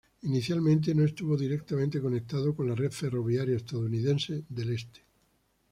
[0.23, 5.01] Inicialmente no estuvo directamente conectado con la red ferroviaria estadounidense del Este.